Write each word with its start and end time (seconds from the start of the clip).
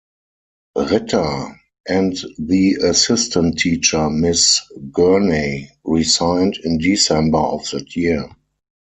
Ritter, 0.77 1.61
and 1.87 2.17
the 2.39 2.73
assistant 2.85 3.59
teacher 3.59 4.09
Ms 4.09 4.61
Gurney, 4.91 5.69
resigned 5.83 6.57
in 6.63 6.79
December 6.79 7.37
of 7.37 7.69
that 7.69 7.95
year. 7.95 8.27